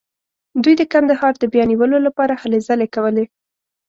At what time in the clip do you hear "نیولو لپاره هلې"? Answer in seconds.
1.71-2.59